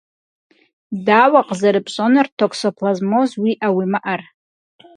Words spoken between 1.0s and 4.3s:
Дауэ къызэрыпщӏэнур токсоплазмоз уиӏэ-уимыӏэр?